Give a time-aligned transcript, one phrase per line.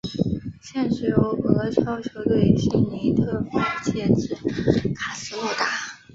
[0.63, 4.33] 现时由俄超球队辛尼特外借至
[4.95, 5.69] 卡斯洛达。